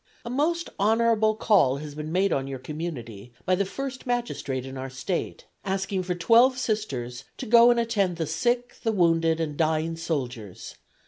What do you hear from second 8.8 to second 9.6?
the wounded and